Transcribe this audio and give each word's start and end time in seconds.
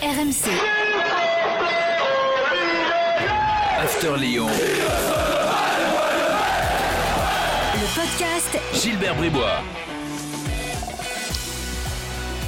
RMC. 0.00 0.46
After 3.82 4.16
Lyon. 4.16 4.46
Le 7.74 8.00
podcast 8.00 8.60
Gilbert 8.74 9.16
Bribois. 9.16 9.60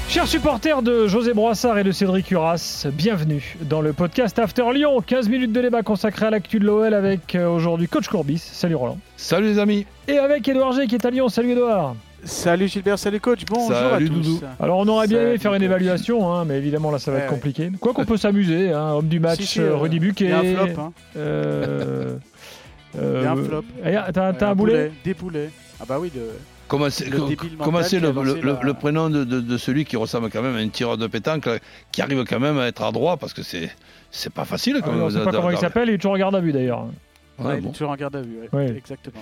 Chers 0.08 0.28
supporters 0.28 0.82
de 0.82 1.08
José 1.08 1.32
Broissard 1.34 1.76
et 1.78 1.82
de 1.82 1.90
Cédric 1.90 2.30
Uras, 2.30 2.86
bienvenue 2.92 3.56
dans 3.62 3.80
le 3.80 3.94
podcast 3.94 4.38
After 4.38 4.72
Lyon. 4.72 5.00
15 5.04 5.28
minutes 5.28 5.52
de 5.52 5.62
débat 5.62 5.82
consacré 5.82 6.26
à 6.26 6.30
l'actu 6.30 6.60
de 6.60 6.66
l'OL 6.66 6.94
avec 6.94 7.34
euh, 7.34 7.48
aujourd'hui 7.48 7.88
Coach 7.88 8.06
Courbis. 8.06 8.38
Salut 8.38 8.76
Roland. 8.76 8.98
Salut 9.16 9.48
les 9.48 9.58
amis. 9.58 9.86
Et 10.06 10.18
avec 10.18 10.46
Edouard 10.46 10.74
G 10.74 10.86
qui 10.86 10.94
est 10.94 11.04
à 11.04 11.10
Lyon. 11.10 11.28
Salut 11.28 11.50
Edouard. 11.50 11.96
Salut 12.24 12.68
Gilbert, 12.68 12.98
salut 12.98 13.20
coach, 13.20 13.44
bonjour 13.46 13.68
Salut 13.68 13.94
à 13.94 13.98
tous. 14.08 14.14
Doudou. 14.14 14.40
Alors 14.60 14.78
on 14.78 14.88
aurait 14.88 15.06
bien 15.08 15.22
aimé 15.22 15.38
faire 15.38 15.54
une 15.54 15.62
évaluation, 15.62 16.32
hein, 16.32 16.44
mais 16.44 16.58
évidemment 16.58 16.90
là 16.90 16.98
ça 16.98 17.10
va 17.10 17.16
Ouais, 17.18 17.22
être 17.24 17.30
ouais. 17.30 17.34
compliqué. 17.36 17.70
Quoi 17.80 17.92
qu'on 17.94 18.04
peut 18.04 18.16
s'amuser, 18.16 18.72
hein, 18.72 18.92
homme 18.94 19.08
du 19.08 19.20
match, 19.20 19.40
Si, 19.40 19.46
si, 19.46 19.60
euh, 19.60 19.70
euh, 19.70 19.76
Rudy 19.76 19.98
Buquet. 20.00 20.24
Il 20.26 20.30
y 20.30 20.32
a 20.32 20.38
un 20.38 20.66
flop, 20.66 20.80
hein. 20.82 20.92
euh, 21.16 22.16
Il 22.94 23.22
y 23.22 23.26
a 23.26 23.32
un 23.32 23.36
flop. 23.36 23.64
et, 23.84 23.96
ah, 23.96 24.10
T'as 24.12 24.32
t'as 24.34 24.48
un 24.48 24.50
Un 24.50 24.54
boulet 24.54 24.92
Des 25.04 25.14
boulets. 25.14 25.50
Ah 25.80 25.84
bah 25.88 25.98
oui, 26.00 26.10
le... 26.14 26.22
Comment 26.68 26.88
c'est 26.90 27.08
Le 27.08 28.66
la- 28.66 28.74
prénom 28.74 29.10
de, 29.10 29.24
de- 29.24 29.40
de 29.40 29.56
celui 29.56 29.84
qui 29.84 29.96
ressemble 29.96 30.30
quand 30.30 30.42
même 30.42 30.54
à 30.54 30.58
un 30.58 30.68
tireur 30.68 30.96
de 30.98 31.06
pétanque 31.08 31.48
qui 31.90 32.00
arrive 32.02 32.22
quand 32.24 32.38
même 32.38 32.58
à 32.58 32.66
être 32.68 32.82
à 32.84 32.92
droit 32.92 33.16
parce 33.16 33.32
que 33.32 33.42
c'est 33.42 33.70
c'est 34.12 34.32
pas 34.32 34.44
facile 34.44 34.76
Ah, 34.78 34.82
quand 34.84 34.90
On 34.92 34.94
même. 34.96 35.04
ne 35.06 35.10
sait 35.10 35.24
pas 35.24 35.32
de- 35.32 35.36
comment 35.36 35.50
il 35.50 35.56
de- 35.56 35.60
s'appelle, 35.60 35.88
il 35.88 35.94
est 35.94 35.98
toujours 35.98 36.12
en 36.12 36.18
garde 36.18 36.36
à 36.36 36.40
vue 36.40 36.52
d'ailleurs. 36.52 36.86
Ouais, 37.38 37.46
Ouais, 37.46 37.58
il 37.60 37.66
est 37.66 37.72
toujours 37.72 37.90
en 37.90 37.96
garde 37.96 38.14
à 38.14 38.20
vue. 38.22 38.38
ouais. 38.40 38.48
Ouais. 38.56 38.76
Exactement. 38.76 39.16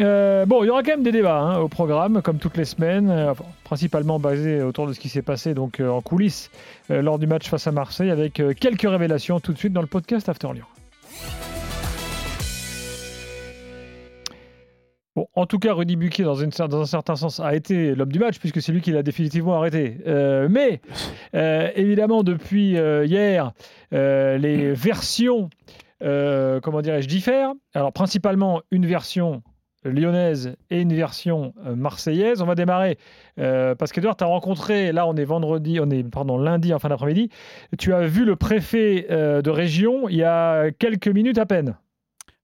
Euh, 0.00 0.46
bon, 0.46 0.62
il 0.62 0.68
y 0.68 0.70
aura 0.70 0.82
quand 0.82 0.92
même 0.92 1.02
des 1.02 1.12
débats 1.12 1.40
hein, 1.40 1.58
au 1.58 1.68
programme, 1.68 2.22
comme 2.22 2.38
toutes 2.38 2.56
les 2.56 2.64
semaines, 2.64 3.10
euh, 3.10 3.34
principalement 3.64 4.20
basés 4.20 4.62
autour 4.62 4.86
de 4.86 4.92
ce 4.92 5.00
qui 5.00 5.08
s'est 5.08 5.22
passé 5.22 5.54
donc 5.54 5.80
euh, 5.80 5.88
en 5.88 6.00
coulisses 6.00 6.50
lors 6.88 7.18
du 7.18 7.26
match 7.26 7.48
face 7.48 7.66
à 7.66 7.72
Marseille, 7.72 8.10
avec 8.10 8.40
quelques 8.58 8.88
révélations 8.88 9.40
tout 9.40 9.52
de 9.52 9.58
suite 9.58 9.72
dans 9.72 9.80
le 9.80 9.86
podcast 9.86 10.28
After 10.28 10.48
Lyon. 10.54 10.64
Bon, 15.16 15.26
en 15.34 15.46
tout 15.46 15.58
cas, 15.58 15.74
Rudy 15.74 15.96
Buquet, 15.96 16.22
dans, 16.22 16.42
un 16.42 16.86
certain 16.86 17.16
sens, 17.16 17.40
a 17.40 17.54
été 17.54 17.94
l'homme 17.94 18.12
du 18.12 18.20
match, 18.20 18.38
puisque 18.38 18.62
c'est 18.62 18.72
lui 18.72 18.80
qui 18.80 18.92
l'a 18.92 19.02
définitivement 19.02 19.56
arrêté. 19.56 19.98
Mais, 20.06 20.80
évidemment, 21.34 22.22
depuis 22.22 22.70
hier, 22.70 23.52
les 23.92 24.72
versions, 24.72 25.50
comment 26.00 26.80
dirais-je, 26.80 27.08
diffèrent. 27.08 27.52
Alors, 27.74 27.92
principalement, 27.92 28.62
une 28.70 28.86
version 28.86 29.42
lyonnaise 29.84 30.56
et 30.70 30.80
une 30.80 30.94
version 30.94 31.54
euh, 31.66 31.74
marseillaise. 31.74 32.42
On 32.42 32.46
va 32.46 32.54
démarrer 32.54 32.98
euh, 33.38 33.74
parce 33.74 33.92
qu'Edouard, 33.92 34.16
tu 34.16 34.24
as 34.24 34.26
rencontré, 34.26 34.92
là 34.92 35.06
on 35.06 35.14
est 35.16 35.24
vendredi, 35.24 35.78
on 35.80 35.90
est 35.90 36.02
pardon, 36.02 36.38
lundi 36.38 36.72
en 36.74 36.78
fin 36.78 36.88
d'après-midi, 36.88 37.30
tu 37.78 37.94
as 37.94 38.06
vu 38.06 38.24
le 38.24 38.36
préfet 38.36 39.06
euh, 39.10 39.42
de 39.42 39.50
région 39.50 40.08
il 40.08 40.16
y 40.16 40.24
a 40.24 40.70
quelques 40.72 41.08
minutes 41.08 41.38
à 41.38 41.46
peine. 41.46 41.76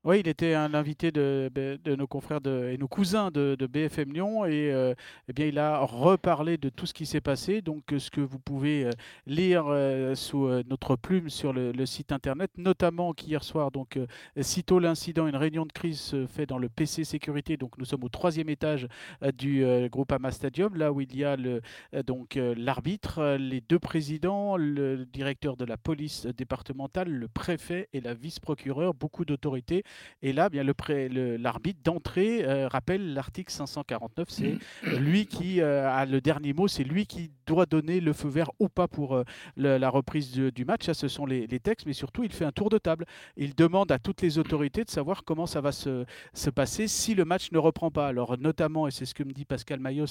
Oui, 0.06 0.20
il 0.20 0.28
était 0.28 0.52
un 0.52 0.74
invité 0.74 1.10
de, 1.10 1.50
nos 1.96 2.06
confrères 2.06 2.42
de, 2.42 2.68
et 2.70 2.76
nos 2.76 2.88
cousins 2.88 3.30
de, 3.30 3.56
BFM 3.66 4.12
Lyon 4.12 4.44
et 4.44 4.70
euh, 4.70 4.92
eh 5.28 5.32
bien, 5.32 5.46
il 5.46 5.58
a 5.58 5.78
reparlé 5.78 6.58
de 6.58 6.68
tout 6.68 6.84
ce 6.84 6.92
qui 6.92 7.06
s'est 7.06 7.22
passé. 7.22 7.62
Donc, 7.62 7.84
ce 7.96 8.10
que 8.10 8.20
vous 8.20 8.38
pouvez 8.38 8.84
euh, 8.84 8.90
lire 9.26 9.64
euh, 9.66 10.14
sous 10.14 10.46
notre 10.68 10.96
plume 10.96 11.30
sur 11.30 11.54
le, 11.54 11.86
site 11.86 12.12
internet, 12.12 12.50
notamment 12.58 13.14
qu'hier 13.14 13.42
soir, 13.42 13.70
donc, 13.70 13.98
sitôt 14.42 14.78
l'incident, 14.78 15.26
une 15.26 15.36
réunion 15.36 15.64
de 15.64 15.72
crise 15.72 16.00
se 16.00 16.26
fait 16.26 16.44
dans 16.44 16.58
le 16.58 16.68
PC 16.68 17.04
Sécurité. 17.04 17.56
Donc, 17.56 17.78
nous 17.78 17.86
sommes 17.86 18.04
au 18.04 18.10
troisième 18.10 18.50
étage 18.50 18.86
du 19.34 19.64
groupe 19.90 20.12
Ama 20.12 20.30
Stadium, 20.32 20.76
là 20.76 20.92
où 20.92 21.00
il 21.00 21.16
y 21.16 21.24
a 21.24 21.36
le, 21.36 21.62
donc 22.06 22.38
l'arbitre, 22.56 23.36
les 23.38 23.60
deux 23.60 23.78
présidents, 23.78 24.56
le 24.56 25.06
directeur 25.06 25.56
de 25.56 25.64
la 25.64 25.76
police 25.76 26.26
départementale, 26.26 27.08
le 27.08 27.28
préfet 27.28 27.88
et 27.92 28.00
la 28.00 28.14
vice-procureure, 28.14 28.94
beaucoup 28.94 29.24
d'autorités. 29.24 29.84
Et 30.22 30.32
là, 30.32 30.48
bien 30.48 30.62
le- 30.64 31.36
l'arbitre 31.36 31.80
d'entrée 31.84 32.44
euh, 32.44 32.68
rappelle 32.68 33.14
l'article 33.14 33.52
549. 33.52 34.28
C'est 34.30 34.58
lui 34.98 35.26
qui 35.26 35.60
euh, 35.60 35.88
a 35.90 36.06
le 36.06 36.20
dernier 36.20 36.52
mot. 36.52 36.68
C'est 36.68 36.84
lui 36.84 37.06
qui 37.06 37.30
doit 37.46 37.66
donner 37.66 38.00
le 38.00 38.12
feu 38.12 38.28
vert 38.28 38.50
ou 38.58 38.68
pas 38.68 38.88
pour 38.88 39.14
euh, 39.16 39.24
le- 39.56 39.76
la 39.78 39.88
reprise 39.90 40.30
du, 40.32 40.50
du 40.52 40.64
match. 40.64 40.84
Ça, 40.86 40.94
ce 40.94 41.08
sont 41.08 41.26
les, 41.26 41.46
les 41.46 41.60
textes. 41.60 41.86
Mais 41.86 41.92
surtout, 41.92 42.24
il 42.24 42.32
fait 42.32 42.44
un 42.44 42.52
tour 42.52 42.70
de 42.70 42.78
table. 42.78 43.04
Il 43.36 43.54
demande 43.54 43.92
à 43.92 43.98
toutes 43.98 44.22
les 44.22 44.38
autorités 44.38 44.84
de 44.84 44.90
savoir 44.90 45.24
comment 45.24 45.46
ça 45.46 45.60
va 45.60 45.72
se, 45.72 46.04
se 46.32 46.50
passer 46.50 46.88
si 46.88 47.14
le 47.14 47.24
match 47.24 47.52
ne 47.52 47.58
reprend 47.58 47.90
pas. 47.90 48.08
Alors, 48.08 48.38
notamment, 48.38 48.86
et 48.88 48.90
c'est 48.90 49.04
ce 49.06 49.14
que 49.14 49.22
me 49.22 49.32
dit 49.32 49.44
Pascal 49.44 49.80
Mayos, 49.80 50.06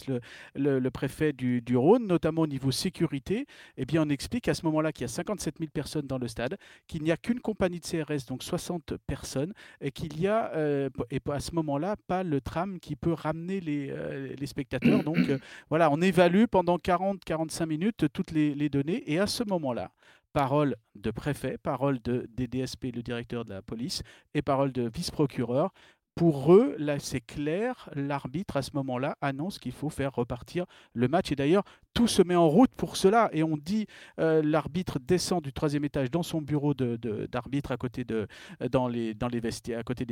le, 0.55 0.89
préfet 0.89 1.33
du, 1.33 1.61
du 1.61 1.75
Rhône, 1.75 2.05
notamment 2.05 2.41
au 2.43 2.47
niveau 2.47 2.71
sécurité, 2.71 3.45
eh 3.77 3.85
bien, 3.85 4.03
on 4.05 4.09
explique 4.09 4.47
à 4.47 4.53
ce 4.53 4.65
moment-là 4.65 4.91
qu'il 4.91 5.01
y 5.01 5.05
a 5.05 5.07
57 5.07 5.55
000 5.59 5.69
personnes 5.73 6.05
dans 6.07 6.17
le 6.17 6.27
stade, 6.27 6.57
qu'il 6.87 7.01
n'y 7.03 7.11
a 7.11 7.17
qu'une 7.17 7.39
compagnie 7.39 7.79
de 7.79 7.85
CRS, 7.85 8.25
donc 8.27 8.43
60 8.43 8.95
personnes, 9.07 9.53
qu'il 9.93 10.19
y 10.19 10.27
a, 10.27 10.51
euh, 10.53 10.89
et 11.11 11.19
à 11.31 11.39
ce 11.39 11.53
moment-là, 11.55 11.95
pas 12.07 12.23
le 12.23 12.41
tram 12.41 12.79
qui 12.79 12.95
peut 12.95 13.13
ramener 13.13 13.59
les, 13.59 13.89
euh, 13.91 14.33
les 14.37 14.45
spectateurs. 14.45 15.03
Donc, 15.03 15.17
euh, 15.17 15.37
voilà, 15.69 15.91
on 15.91 16.01
évalue 16.01 16.45
pendant 16.45 16.77
40-45 16.77 17.65
minutes 17.65 18.05
toutes 18.13 18.31
les, 18.31 18.55
les 18.55 18.69
données, 18.69 19.03
et 19.11 19.19
à 19.19 19.27
ce 19.27 19.43
moment-là, 19.43 19.91
parole 20.33 20.75
de 20.95 21.11
préfet, 21.11 21.57
parole 21.57 21.99
de 22.01 22.27
DDSP, 22.35 22.85
le 22.93 23.03
directeur 23.03 23.45
de 23.45 23.51
la 23.51 23.61
police, 23.61 24.01
et 24.33 24.41
parole 24.41 24.71
de 24.71 24.89
vice-procureur. 24.93 25.71
Pour 26.15 26.53
eux, 26.53 26.75
là, 26.77 26.99
c'est 26.99 27.21
clair, 27.21 27.89
l'arbitre, 27.95 28.57
à 28.57 28.61
ce 28.61 28.69
moment-là, 28.75 29.17
annonce 29.19 29.57
qu'il 29.57 29.71
faut 29.71 29.89
faire 29.89 30.13
repartir 30.13 30.65
le 30.93 31.07
match. 31.07 31.31
Et 31.31 31.35
d'ailleurs, 31.35 31.63
tout 31.95 32.07
se 32.07 32.21
met 32.21 32.35
en 32.35 32.47
route 32.47 32.69
pour 32.77 32.97
cela. 32.97 33.29
Et 33.33 33.41
on 33.41 33.57
dit, 33.57 33.87
euh, 34.19 34.43
l'arbitre 34.43 34.99
descend 34.99 35.41
du 35.43 35.51
troisième 35.51 35.85
étage 35.85 36.11
dans 36.11 36.21
son 36.21 36.39
bureau 36.39 36.75
d'arbitre 36.75 37.71
à 37.71 37.77
côté 37.77 38.03
des 38.03 38.27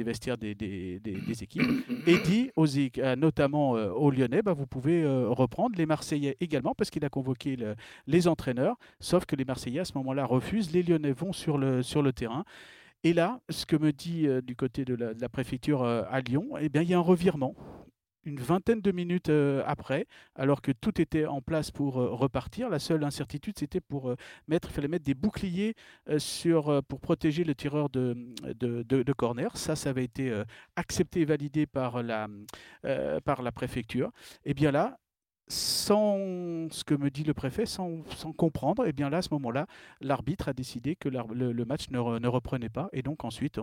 vestiaires 0.04 0.38
des, 0.40 0.56
équipes, 1.44 1.62
et 2.08 2.18
dit 2.20 2.50
aux, 2.56 2.66
euh, 2.68 3.16
notamment 3.16 3.76
euh, 3.78 3.92
aux 3.92 4.10
Lyonnais, 4.10 4.42
bah, 4.42 4.54
vous 4.54 4.66
pouvez 4.66 5.06
reprendre, 5.06 5.76
les 5.78 5.86
Marseillais 5.86 6.36
également, 6.40 6.74
parce 6.74 6.90
qu'il 6.90 7.06
a 7.06 7.10
convoqué 7.10 7.56
le- 7.56 7.76
les 8.08 8.28
entraîneurs, 8.28 8.78
sauf 9.00 9.26
que 9.26 9.36
les 9.36 9.46
Marseillais 9.46 9.82
à 9.82 9.86
ce 9.86 9.94
moment-là 10.00 10.26
refusent, 10.26 10.72
les 10.72 10.82
Lyonnais 10.82 11.12
vont 11.12 11.32
sur 11.32 11.60
le 11.60 12.10
terrain. 12.12 12.44
Et 13.04 13.14
là, 13.14 13.42
ce 13.50 13.66
que 13.66 13.76
me 13.76 13.92
dit 13.92 14.28
euh, 14.28 14.42
du 14.42 14.56
côté 14.56 14.86
de 14.86 14.94
la, 14.96 15.30
préfecture 15.30 15.84
euh, 15.84 16.04
à 16.10 16.22
Lyon, 16.22 16.50
eh 16.60 16.70
bien, 16.70 16.84
il 16.84 16.90
y 16.90 16.94
a 16.94 16.98
un 16.98 17.02
revirement. 17.02 17.56
Une 18.24 18.40
vingtaine 18.40 18.82
de 18.82 18.92
minutes 18.92 19.30
euh, 19.30 19.64
après, 19.66 20.06
alors 20.36 20.62
que 20.62 20.72
tout 20.72 21.02
était 21.02 21.26
en 21.26 21.42
place 21.42 21.72
pour 21.72 21.96
repartir, 21.96 22.70
la 22.70 22.78
seule 22.78 23.04
incertitude 23.04 23.58
c'était 23.58 23.82
pour 23.82 24.16
mettre, 24.48 24.70
il 24.70 24.74
fallait 24.74 24.88
mettre 24.88 25.06
des 25.06 25.16
boucliers 25.16 25.74
sur, 26.20 26.84
pour 26.84 27.00
protéger 27.00 27.44
le 27.44 27.56
tireur 27.56 27.90
de, 27.90 29.14
corner. 29.18 29.58
Ça, 29.58 29.76
ça 29.76 29.90
avait 29.90 30.04
été 30.04 30.32
accepté 30.76 31.22
et 31.22 31.26
validé 31.26 31.66
par 31.66 32.04
la, 32.04 32.28
par 33.26 33.42
la 33.42 33.52
préfecture. 33.52 34.12
Et 34.46 34.54
bien 34.54 34.70
là, 34.70 35.00
sans 35.48 36.18
ce 36.72 36.84
que 36.84 36.96
me 36.96 37.10
dit 37.10 37.24
le 37.24 37.34
préfet, 37.34 37.66
sans, 37.66 38.04
comprendre, 38.38 38.86
et 38.88 38.94
bien 38.94 39.10
là, 39.10 39.18
à 39.18 39.22
ce 39.22 39.30
moment-là, 39.32 39.68
l'arbitre 40.00 40.48
a 40.48 40.54
décidé 40.54 40.96
que 40.96 41.10
le, 41.10 41.66
match 41.66 41.90
ne, 41.90 42.00
re- 42.00 42.20
ne 42.20 42.28
reprenait 42.28 42.70
pas. 42.70 42.90
Et 42.94 43.02
donc 43.02 43.24
ensuite, 43.26 43.60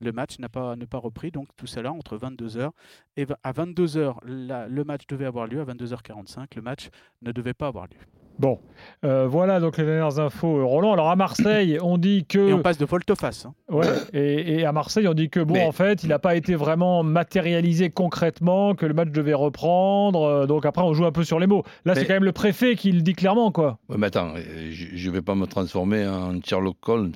le 0.00 0.12
match 0.12 0.38
n'a 0.38 0.48
pas, 0.48 0.76
pas 0.88 0.98
repris. 0.98 1.30
Donc 1.30 1.48
tout 1.56 1.66
cela 1.66 1.92
entre 1.92 2.16
22h 2.16 2.70
et 3.16 3.26
à 3.42 3.52
22h, 3.52 4.16
la- 4.24 4.68
le 4.68 4.84
match 4.84 5.06
devait 5.08 5.26
avoir 5.26 5.46
lieu. 5.46 5.60
À 5.60 5.64
22h45, 5.64 6.54
le 6.56 6.62
match 6.62 6.88
ne 7.22 7.32
devait 7.32 7.54
pas 7.54 7.66
avoir 7.68 7.86
lieu. 7.86 8.23
Bon, 8.38 8.58
euh, 9.04 9.26
voilà 9.28 9.60
donc 9.60 9.76
les 9.78 9.84
dernières 9.84 10.18
infos. 10.18 10.58
euh, 10.58 10.64
Roland, 10.64 10.92
alors 10.92 11.08
à 11.08 11.16
Marseille, 11.16 11.78
on 11.82 11.98
dit 11.98 12.24
que... 12.26 12.48
Et 12.48 12.52
on 12.52 12.62
passe 12.62 12.78
de 12.78 12.84
volte-face. 12.84 13.46
hein. 13.46 13.54
Ouais, 13.68 13.86
et, 14.12 14.54
et 14.60 14.64
à 14.64 14.72
Marseille, 14.72 15.06
on 15.06 15.14
dit 15.14 15.30
que 15.30 15.40
bon, 15.40 15.54
Mais- 15.54 15.64
en 15.66 15.72
fait, 15.72 16.02
il 16.02 16.08
n'a 16.08 16.18
pas 16.18 16.34
été 16.34 16.54
vraiment 16.56 17.02
matérialisé 17.04 17.90
concrètement, 17.90 18.74
que 18.74 18.86
le 18.86 18.94
match 18.94 19.10
devait 19.10 19.34
reprendre. 19.34 20.22
euh, 20.24 20.46
donc 20.46 20.66
après, 20.66 20.82
on 20.82 20.92
joue 20.94 21.04
un 21.06 21.12
peu 21.12 21.22
sur 21.24 21.38
les 21.38 21.46
mots. 21.46 21.62
Là, 21.84 21.94
c'est 21.94 22.06
quand 22.06 22.14
même 22.14 22.24
le 22.24 22.32
préfet 22.32 22.74
qui 22.74 22.90
le 22.92 23.02
dit 23.02 23.14
clairement, 23.14 23.52
quoi. 23.52 23.78
Ouais, 23.88 23.96
mais 23.98 24.08
attends, 24.08 24.34
je 24.70 25.08
ne 25.08 25.12
vais 25.14 25.22
pas 25.22 25.34
me 25.36 25.46
transformer 25.46 26.06
en 26.06 26.40
Sherlock 26.42 26.88
Holmes. 26.88 27.12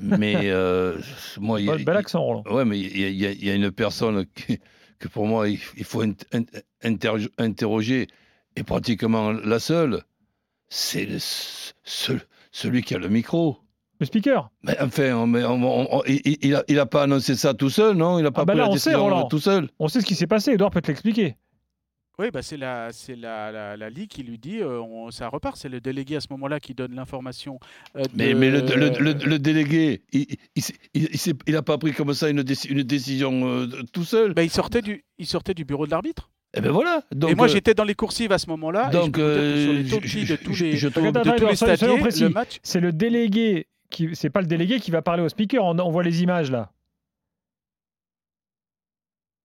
mais 0.00 0.34
euh, 0.50 0.96
moi, 1.40 1.60
il 1.60 1.66
y 1.66 1.70
a- 1.70 1.76
Bel, 1.76 1.96
accent, 1.96 2.22
Roland. 2.22 2.44
Ouais, 2.50 2.64
mais 2.64 2.78
il 2.78 2.98
y, 3.16 3.26
a- 3.26 3.30
y 3.32 3.46
y 3.46 3.54
une 3.54 3.70
personne 3.70 4.26
qui- 4.34 4.58
que 4.98 5.08
pour 5.08 5.26
moi, 5.26 5.48
il, 5.48 5.58
il 5.76 5.84
faut 5.84 6.02
int- 6.04 6.24
int- 6.32 6.62
interro- 6.84 7.28
interroger, 7.38 8.08
et 8.56 8.64
pratiquement 8.64 9.32
la 9.32 9.58
seule, 9.58 10.02
c'est 10.74 11.04
le- 11.04 11.18
ce- 11.18 12.12
celui 12.50 12.82
qui 12.82 12.94
a 12.94 12.98
le 12.98 13.08
micro. 13.08 13.58
Le 14.00 14.06
speaker. 14.06 14.50
Mais 14.62 14.76
enfin, 14.80 15.12
on- 15.14 15.26
mais 15.26 15.44
on- 15.44 15.62
on- 15.62 15.98
on- 15.98 16.02
il- 16.06 16.38
il 16.42 16.50
n'a 16.52 16.64
il 16.66 16.78
a 16.78 16.86
pas 16.86 17.02
annoncé 17.04 17.34
ça 17.36 17.52
tout 17.54 17.68
seul, 17.70 17.94
non? 17.96 18.18
Il 18.18 18.22
n'a 18.22 18.30
pas 18.30 18.44
bah 18.44 18.54
pris 18.54 18.58
là, 18.58 18.64
la 18.64 18.70
on 18.70 18.72
sait, 18.72 18.90
décision 18.90 19.02
Roland. 19.04 19.28
tout 19.28 19.38
seul. 19.38 19.68
On 19.78 19.86
sait 19.88 20.00
ce 20.00 20.06
qui 20.06 20.14
s'est 20.14 20.26
passé. 20.26 20.52
Edouard 20.52 20.70
peut 20.70 20.80
te 20.80 20.88
l'expliquer. 20.88 21.36
Oui, 22.18 22.30
bah 22.32 22.42
c'est 22.42 22.56
la, 22.56 22.88
c'est 22.92 23.16
la, 23.16 23.50
la, 23.52 23.76
la 23.76 23.90
Ligue 23.90 24.08
qui 24.10 24.22
lui 24.22 24.38
dit 24.38 24.58
euh, 24.60 24.80
on- 24.80 25.10
ça 25.10 25.28
repart. 25.28 25.56
C'est 25.56 25.68
le 25.68 25.80
délégué 25.80 26.16
à 26.16 26.20
ce 26.20 26.26
moment-là 26.30 26.58
qui 26.58 26.74
donne 26.74 26.94
l'information. 26.94 27.58
euh, 27.96 28.02
Mais, 28.14 28.32
de- 28.32 28.38
mais 28.38 28.50
le, 28.50 28.60
le- 28.60 28.98
le- 28.98 29.12
le 29.26 29.38
délégué, 29.38 30.02
il 30.12 30.20
n'a 30.20 30.36
il, 30.56 30.62
il, 30.94 31.34
il 31.46 31.62
pas 31.62 31.78
pris 31.78 31.92
comme 31.92 32.12
ça 32.14 32.28
une, 32.28 32.42
déci- 32.42 32.68
une 32.70 32.82
décision 32.82 33.46
euh, 33.46 33.66
tout 33.92 34.04
seul. 34.04 34.34
Bah, 34.34 34.42
il, 34.42 34.50
sortait 34.50 34.82
du, 34.82 35.04
il 35.18 35.26
sortait 35.26 35.54
du 35.54 35.64
bureau 35.64 35.86
de 35.86 35.90
l'arbitre. 35.92 36.30
Eh 36.54 36.60
ben 36.60 36.70
voilà. 36.70 37.02
Donc, 37.12 37.30
et 37.30 37.34
moi, 37.34 37.46
euh, 37.46 37.48
j'étais 37.48 37.72
dans 37.74 37.84
les 37.84 37.94
coursives 37.94 38.30
à 38.32 38.38
ce 38.38 38.48
moment-là. 38.50 38.88
et 38.90 38.92
je 38.92 38.98
donc, 38.98 39.12
que 39.12 39.20
sur 39.20 39.70
euh, 39.70 39.72
les 39.74 39.84
je- 39.86 39.90
talkies 39.94 40.20
de 40.20 40.26
je- 40.26 40.34
tous 40.34 40.52
je- 40.52 40.64
les, 40.66 40.76
je 40.76 40.88
de 40.88 40.92
Attends, 40.92 41.22
tous 41.22 41.46
les 41.46 41.64
attends, 41.64 41.76
stadiers, 41.76 42.26
le 42.26 42.28
match. 42.28 42.58
C'est 42.62 42.80
le 42.80 42.92
délégué 42.92 43.68
qui. 43.90 44.10
C'est 44.14 44.28
pas 44.30 44.40
le 44.42 44.46
délégué 44.46 44.78
qui 44.78 44.90
va 44.90 45.00
parler 45.02 45.22
au 45.22 45.28
speaker. 45.30 45.64
On, 45.64 45.78
on 45.78 45.90
voit 45.90 46.02
les 46.02 46.22
images 46.22 46.50
là. 46.50 46.70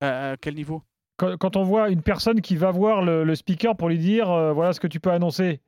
À, 0.01 0.31
à 0.31 0.37
quel 0.37 0.55
niveau? 0.55 0.83
Quand, 1.17 1.37
quand 1.37 1.55
on 1.55 1.63
voit 1.63 1.89
une 1.89 2.01
personne 2.03 2.41
qui 2.41 2.55
va 2.55 2.71
voir 2.71 3.01
le, 3.01 3.23
le 3.23 3.35
speaker 3.35 3.75
pour 3.75 3.89
lui 3.89 3.97
dire 3.97 4.29
euh, 4.29 4.53
voilà 4.53 4.73
ce 4.73 4.79
que 4.79 4.87
tu 4.87 4.99
peux 4.99 5.11
annoncer. 5.11 5.61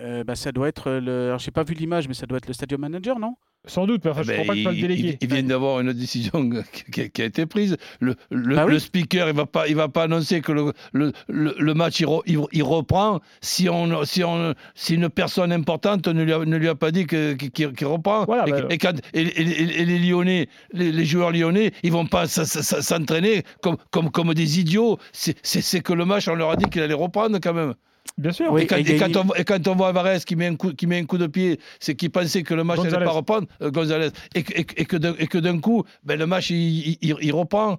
Euh, 0.00 0.24
bah, 0.24 0.34
Ça 0.34 0.52
doit 0.52 0.68
être 0.68 0.90
le. 0.92 1.26
Alors, 1.28 1.38
j'ai 1.38 1.50
pas 1.50 1.62
vu 1.62 1.74
l'image, 1.74 2.08
mais 2.08 2.14
ça 2.14 2.26
doit 2.26 2.38
être 2.38 2.46
le 2.48 2.54
stadium 2.54 2.80
manager, 2.80 3.18
non? 3.18 3.34
Sans 3.66 3.86
doute, 3.86 4.02
mais 4.06 4.10
enfin, 4.12 4.22
je 4.22 4.32
ne 4.32 4.36
crois 4.38 4.46
pas 4.54 4.54
que 4.54 4.74
le 4.74 4.80
délégué. 4.80 5.18
Il, 5.20 5.28
il 5.28 5.34
vient 5.34 5.42
d'avoir 5.42 5.80
une 5.80 5.92
décision 5.92 6.48
qui, 7.12 7.20
a 7.20 7.24
été 7.26 7.44
prise. 7.44 7.76
Le, 8.00 8.14
le- 8.30 8.56
Bah 8.56 8.64
oui. 8.66 8.80
speaker, 8.80 9.28
il 9.28 9.34
va 9.34 9.44
pas, 9.44 9.68
il 9.68 9.76
va 9.76 9.88
pas 9.88 10.04
annoncer 10.04 10.40
que 10.40 10.50
le, 10.52 10.72
le, 10.94 11.12
le- 11.28 11.54
le 11.58 11.74
match 11.74 12.00
il, 12.00 12.06
re- 12.06 12.22
il- 12.24 12.38
il 12.52 12.62
reprend 12.62 13.20
si 13.42 13.68
on, 13.68 14.02
si 14.06 14.24
on, 14.24 14.54
si 14.74 14.94
une 14.94 15.10
personne 15.10 15.52
importante 15.52 16.08
ne 16.08 16.22
lui 16.24 16.32
a, 16.32 16.38
ne 16.38 16.56
lui 16.56 16.68
a 16.68 16.74
pas 16.74 16.90
dit 16.90 17.06
qu'il 17.06 17.86
reprend. 17.86 18.24
Voilà, 18.24 18.48
et, 18.48 18.50
bah, 18.52 18.62
et 18.70 18.78
quand- 18.78 18.98
et- 19.12 19.20
et- 19.20 19.42
et- 19.42 19.80
et 19.82 19.84
les 19.84 19.98
Lyonnais, 19.98 20.48
les, 20.72 20.90
les 20.90 21.04
joueurs 21.04 21.30
lyonnais, 21.30 21.72
ils 21.82 21.92
vont 21.92 22.06
pas 22.06 22.26
s'entraîner 22.28 23.42
comme, 23.62 23.76
comme, 23.90 24.10
comme 24.10 24.32
des 24.32 24.58
idiots. 24.58 24.96
C'est 25.12 25.82
que 25.82 25.92
le 25.92 26.06
match, 26.06 26.28
on 26.28 26.34
leur 26.34 26.50
a 26.52 26.56
dit 26.56 26.64
qu'il 26.70 26.80
allait 26.80 26.94
reprendre 26.94 27.38
quand 27.42 27.52
même. 27.54 27.74
Bien 28.20 28.32
sûr. 28.32 28.52
Oui, 28.52 28.62
Et 28.62 28.66
quand, 28.66 28.76
et 28.76 28.80
et 28.80 28.96
quand 28.98 29.08
gagner- 29.08 29.30
on, 29.30 29.34
et 29.34 29.44
quand 29.44 29.66
on 29.68 29.74
voit 29.74 29.88
Alvarez 29.88 30.18
qui 30.26 30.36
met 30.36 30.46
un 30.46 30.56
coup, 30.56 30.72
qui 30.72 30.86
met 30.86 30.98
un 30.98 31.04
coup 31.06 31.18
de 31.18 31.26
pied, 31.26 31.58
c'est 31.80 31.94
qu'il 31.94 32.10
pensait 32.10 32.42
que 32.42 32.54
le 32.54 32.64
match 32.64 32.78
n'allait 32.92 33.04
pas 33.06 33.12
reprendre, 33.12 33.46
euh, 33.62 33.70
Gonzalez, 33.70 34.10
et, 34.34 34.42
que- 34.42 34.52
et 34.60 34.64
que- 34.64 34.74
et 34.76 34.84
que 34.84 35.38
d'un- 35.38 35.58
coup, 35.60 35.84
ben, 36.04 36.18
le 36.18 36.26
match, 36.26 36.50
il, 36.50 36.98
il- 37.00 37.16
reprend. 37.32 37.78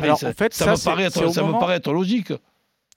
Alors, 0.00 0.18
ça, 0.18 0.28
en 0.28 0.32
fait, 0.32 0.54
ça 0.54 0.64
ça, 0.64 0.70
me 0.72 0.76
paraît 0.84 1.04
être, 1.04 1.32
ça 1.32 1.42
me 1.42 1.52
paraît 1.60 1.76
être 1.76 1.92
logique. 1.92 2.32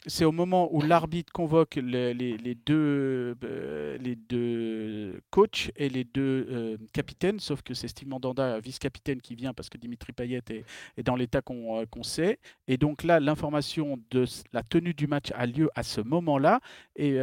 C'est 0.07 0.25
au 0.25 0.31
moment 0.31 0.69
où 0.71 0.81
l'arbitre 0.81 1.31
convoque 1.33 1.75
les, 1.75 2.55
deux, 2.65 3.35
euh, 3.43 3.97
les 3.97 4.15
deux 4.15 5.19
coachs 5.31 5.71
et 5.75 5.89
les 5.89 6.03
deux 6.03 6.47
euh, 6.49 6.77
capitaines, 6.93 7.39
sauf 7.39 7.61
que 7.61 7.73
c'est 7.73 7.87
Steve 7.87 8.07
Mandanda, 8.07 8.59
vice-capitaine, 8.59 9.21
qui 9.21 9.35
vient 9.35 9.53
parce 9.53 9.69
que 9.69 9.77
Dimitri 9.77 10.11
Payet 10.11 10.41
est, 10.97 11.03
dans 11.03 11.15
l'état 11.15 11.41
qu'on 11.41 11.81
euh, 11.81 11.85
qu'on 11.89 12.03
sait. 12.03 12.39
Et 12.67 12.77
donc 12.77 13.03
là, 13.03 13.19
l'information 13.19 13.99
de 14.11 14.25
la 14.53 14.63
tenue 14.63 14.93
du 14.93 15.07
match 15.07 15.31
a 15.33 15.45
lieu 15.45 15.69
à 15.75 15.83
ce 15.83 16.01
moment-là. 16.01 16.59
Et 16.95 17.17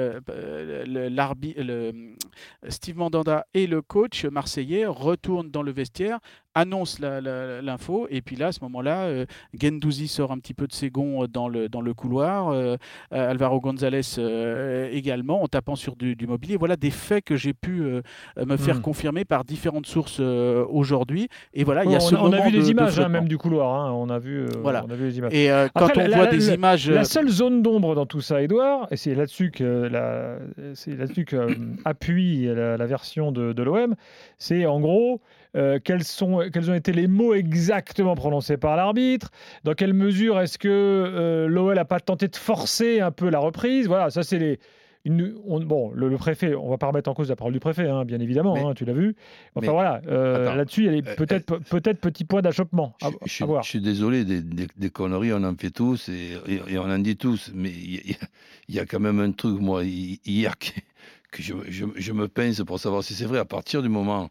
Steve 2.69 2.97
Mandanda 2.97 3.47
et 3.55 3.67
le 3.67 3.83
coach 3.83 4.25
marseillais 4.25 4.87
retournent 4.87 5.51
dans 5.51 5.63
le 5.63 5.73
vestiaire 5.73 6.19
annonce 6.55 6.99
l'info 7.01 8.07
et 8.11 8.21
puis 8.21 8.37
là 8.37 8.49
à 8.49 8.53
ce 8.53 8.61
moment-là 8.63 9.05
euh, 9.05 9.27
Gendouzi 9.59 10.09
sort 10.09 10.33
un 10.33 10.39
petit 10.39 10.55
peu 10.55 10.67
de 10.67 10.73
ses 10.73 10.91
gonds 10.91 11.27
dans 11.27 11.49
le, 11.49 11.69
dans 11.69 11.81
le 11.81 11.95
couloir 11.95 12.49
euh, 12.51 12.77
euh, 13.13 13.31
Alvaro 13.31 13.61
González 13.61 14.03
euh, 14.19 14.89
également 14.93 15.43
en 15.43 15.49
tapant 15.49 15.77
sur 15.77 15.97
du, 15.97 16.15
du 16.17 16.27
mobilier 16.27 16.57
voilà 16.57 16.77
des 16.77 16.91
faits 16.91 17.25
que 17.25 17.37
j'ai 17.37 17.55
pu 17.55 17.83
euh, 17.83 18.03
me 18.37 18.57
faire 18.57 18.73
Hmm. 18.77 18.83
confirmer 18.83 19.25
par 19.25 19.45
différentes 19.45 19.87
sources 19.87 20.19
euh, 20.21 20.65
aujourd'hui 20.69 21.29
et 21.55 21.65
voilà 21.65 21.85
il 21.85 21.91
y 21.91 21.95
a 21.95 21.99
on, 21.99 22.01
ce 22.01 22.15
on 22.17 22.33
a 22.33 22.41
vu 22.41 22.51
de- 22.53 22.57
les 22.59 22.71
images, 22.71 22.99
hein, 22.99 23.09
même 23.09 23.29
du 23.29 23.39
couloir. 23.39 23.75
hein, 23.87 23.93
On, 23.93 24.09
a 24.09 24.19
vu, 24.19 24.41
euh, 24.45 24.47
Voilà. 24.63 24.85
on 24.87 24.91
a 24.91 24.95
vu 24.95 25.07
les 25.07 25.19
images. 25.19 25.33
et 25.35 25.51
euh, 25.51 25.69
quand 25.75 25.87
Après, 25.87 26.05
on 26.05 26.09
la- 26.09 26.17
voit 26.17 26.25
la- 26.27 26.31
des 26.31 26.39
la- 26.47 26.55
images 26.55 26.91
La 26.91 27.05
seule 27.05 27.29
zone 27.29 27.63
d'ombre 27.63 27.95
dans 27.95 28.07
tout 28.07 28.21
ça, 28.21 28.43
Edouard, 28.43 28.89
et 28.91 28.97
c'est 28.97 29.15
là-dessus 29.15 29.51
que 29.51 29.89
la- 29.91 30.39
c'est 30.75 30.97
là-dessus 30.97 31.25
que 31.25 31.37
euh, 31.37 31.55
appuie 31.85 32.45
la, 32.47 32.77
la 32.77 32.87
version 32.87 33.31
de, 33.33 33.53
de 33.53 33.63
l'OM, 33.63 33.95
c'est 34.39 34.65
en 34.67 34.81
gros 34.81 35.21
euh, 35.57 35.79
quels, 35.83 36.05
sont, 36.05 36.49
quels 36.53 36.71
ont 36.71 36.75
été 36.75 36.93
les 36.93 37.07
mots 37.09 37.35
exactement 37.35 38.15
prononcés 38.15 38.57
par 38.57 38.77
l'arbitre, 38.77 39.31
dans 39.65 39.75
quelle 39.75 39.93
mesure 39.95 40.41
est-ce 40.41 40.59
que 40.59 40.69
euh, 40.69 41.47
l'OL 41.49 41.75
n'a 41.75 41.85
pas 41.85 42.01
tenté 42.01 42.29
de 42.29 42.37
forcer 42.37 43.01
un 43.01 43.11
peu 43.11 43.29
la 43.31 43.39
reprise? 43.39 43.87
Voilà, 43.87 44.11
ça 44.11 44.23
c'est 44.23 44.39
les. 44.39 44.59
une- 45.05 45.35
on- 45.47 45.59
bon, 45.61 45.91
le, 45.95 46.09
le 46.09 46.17
préfet, 46.17 46.55
on 46.55 46.71
va 46.71 46.79
pas 46.79 46.87
remettre 46.87 47.11
en 47.11 47.15
cause 47.15 47.29
la 47.29 47.35
parole 47.37 47.53
du 47.53 47.59
préfet, 47.59 47.89
hein, 47.89 48.05
bien 48.05 48.21
évidemment, 48.21 48.55
Mais- 48.55 48.63
hein, 48.65 48.73
tu 48.75 48.85
l'as 48.85 48.93
vu. 48.93 49.17
Enfin 49.57 49.67
mais- 49.67 49.73
voilà, 49.73 50.01
euh, 50.07 50.55
là-dessus, 50.55 50.87
il 50.87 50.93
y 50.93 50.95
a 50.95 51.11
Euh, 51.11 51.17
peut-être 51.17 51.59
peut-être 51.71 51.99
petit 52.01 52.25
point 52.25 52.41
d'achoppement. 52.41 52.95
Je, 53.27 53.29
suis- 53.33 53.45
voir. 53.45 53.65
je 53.65 53.69
suis 53.69 53.81
désolé, 53.81 54.25
des, 54.25 54.41
des- 54.43 54.69
des 54.77 54.91
conneries, 54.91 55.33
on 55.33 55.43
en 55.43 55.57
fait 55.57 55.71
tous 55.71 56.09
et, 56.09 56.39
et- 56.47 56.63
et 56.75 56.79
on 56.79 56.85
en 56.85 56.99
dit 57.01 57.17
tous. 57.17 57.51
Mais 57.53 57.71
il 57.71 58.11
y, 58.11 58.13
a- 58.15 58.27
il 58.69 58.75
y 58.77 58.79
a 58.79 58.87
quand 58.87 59.01
même 59.01 59.19
un 59.19 59.33
truc, 59.33 59.59
moi, 59.61 59.83
hi- 59.85 60.21
hier, 60.25 60.55
que, 60.59 61.43
je- 61.43 61.55
je 61.97 62.13
me 62.13 62.29
pince 62.29 62.63
pour 62.65 62.79
savoir 62.79 63.03
si 63.03 63.15
c'est 63.15 63.25
vrai. 63.27 63.39
À 63.41 63.45
partir 63.45 63.83
du 63.83 63.89
moment 63.89 64.31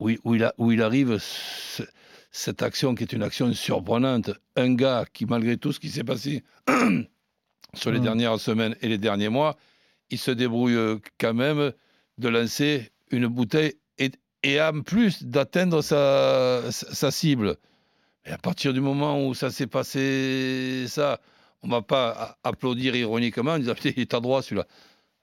où, 0.00 0.10
il- 0.10 0.18
où 0.24 0.34
il, 0.34 0.44
a- 0.44 0.54
où 0.58 0.72
il 0.72 0.82
arrive, 0.82 1.18
ce- 1.18 1.82
cette 2.30 2.62
action 2.62 2.94
qui 2.94 3.02
est 3.04 3.12
une 3.12 3.22
action 3.22 3.52
surprenante, 3.54 4.30
un 4.56 4.74
gars 4.74 5.04
qui, 5.12 5.24
malgré 5.26 5.56
tout 5.56 5.72
ce 5.72 5.80
qui 5.80 5.88
s'est 5.90 6.04
passé 6.04 6.44
sur 7.74 7.90
les 7.90 8.00
Mm. 8.00 8.02
dernières 8.04 8.40
semaines 8.40 8.76
et 8.82 8.88
les 8.88 8.98
derniers 8.98 9.28
mois, 9.28 9.56
il 10.10 10.18
se 10.18 10.30
débrouille 10.30 10.74
euh, 10.76 10.98
quand 11.18 11.34
même 11.34 11.72
de 12.18 12.28
lancer 12.28 12.90
une 13.10 13.26
bouteille 13.26 13.74
et, 13.98 14.10
et 14.42 14.60
en 14.60 14.82
plus 14.82 15.22
d'atteindre 15.24 15.82
sa, 15.82 16.70
cible. 17.10 17.56
Et 18.24 18.30
à 18.30 18.38
partir 18.38 18.72
du 18.72 18.80
moment 18.80 19.24
où 19.26 19.34
ça 19.34 19.50
s'est 19.50 19.66
passé, 19.66 20.86
ça, 20.88 21.20
on 21.62 21.68
va 21.68 21.82
pas 21.82 22.38
applaudir 22.44 22.94
ironiquement 22.96 23.52
en 23.52 23.58
disant 23.58 23.74
il 23.84 23.98
est 24.00 24.14
à 24.14 24.20
droit 24.20 24.42
celui-là. 24.42 24.66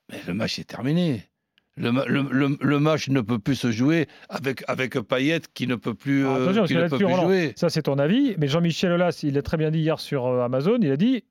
Mais 0.09 0.21
le 0.27 0.33
match 0.33 0.59
est 0.59 0.63
terminé. 0.65 1.27
Le, 1.75 1.91
ma- 1.91 2.05
le- 2.05 2.27
le- 2.31 2.57
le 2.61 2.79
match 2.79 3.09
ne 3.09 3.19
peut 3.21 3.39
plus 3.39 3.55
se 3.55 3.71
jouer 3.71 4.07
avec, 4.29 4.63
avec 4.67 4.93
Payet 4.99 5.41
qui 5.55 5.65
ne 5.65 5.73
peut 5.75 5.95
plus, 5.95 6.21
Alors, 6.21 6.35
euh, 6.37 6.43
attention, 6.43 6.61
parce 6.61 6.67
qui 6.67 6.73
que 6.73 6.77
ne 6.77 6.83
là-dessus, 6.83 6.99
peut 6.99 7.05
plus 7.05 7.13
Roland, 7.15 7.23
jouer. 7.27 7.53
Ça, 7.55 7.69
c'est 7.69 7.81
ton 7.81 7.97
avis. 7.97 8.35
Mais 8.37 8.47
Jean-Michel 8.47 8.91
Aulas, 8.91 9.19
il 9.23 9.33
l'a 9.33 9.41
très 9.41 9.57
bien 9.57 9.71
dit 9.71 9.79
hier 9.79 9.99
sur 9.99 10.27
euh, 10.27 10.43
Amazon, 10.43 10.77
il 10.81 10.91
a 10.91 10.97
dit 10.97 11.23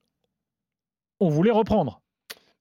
on 1.20 1.28
voulait 1.28 1.52
reprendre. 1.52 2.01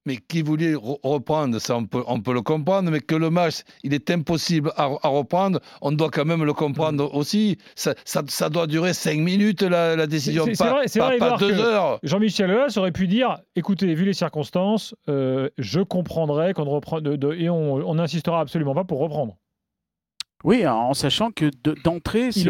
Mais 0.07 0.17
qui 0.17 0.41
voulait 0.41 0.73
re- 0.73 0.97
reprendre, 1.03 1.59
ça 1.59 1.77
on 1.77 1.85
peut, 1.85 2.03
on 2.07 2.19
peut 2.21 2.33
le 2.33 2.41
comprendre, 2.41 2.89
mais 2.89 3.01
que 3.01 3.13
le 3.15 3.29
match, 3.29 3.61
il 3.83 3.93
est 3.93 4.09
impossible 4.09 4.71
à, 4.75 4.85
à 5.03 5.07
reprendre, 5.09 5.59
on 5.81 5.91
doit 5.91 6.09
quand 6.09 6.25
même 6.25 6.43
le 6.43 6.53
comprendre 6.53 7.13
aussi. 7.13 7.57
Ça, 7.75 7.93
ça, 8.03 8.23
ça 8.27 8.49
doit 8.49 8.65
durer 8.65 8.93
cinq 8.93 9.19
minutes, 9.19 9.61
la, 9.61 9.95
la 9.95 10.07
décision, 10.07 10.45
pas- 10.57 10.71
vrai, 10.71 10.85
pas 10.97 11.15
Edouard, 11.15 11.37
deux 11.37 11.59
heures. 11.59 11.99
Jean-Michel 12.01 12.49
Aulas 12.51 12.73
aurait 12.77 12.91
pu 12.91 13.07
dire 13.07 13.37
écoutez, 13.55 13.93
vu 13.93 14.05
les 14.05 14.13
circonstances, 14.13 14.95
euh, 15.07 15.49
je 15.59 15.81
comprendrais 15.81 16.53
qu'on 16.53 16.65
reprend 16.65 16.99
de, 16.99 17.15
de- 17.15 17.33
et 17.33 17.49
on 17.49 17.75
on 17.75 17.95
n'insistera 17.95 18.39
absolument 18.39 18.73
pas 18.73 18.83
pour 18.83 18.99
reprendre. 18.99 19.37
Oui, 20.43 20.65
en 20.67 20.93
sachant 20.93 21.31
que 21.31 21.45
de- 21.63 21.75
d'entrée, 21.83 22.31
c'est 22.31 22.45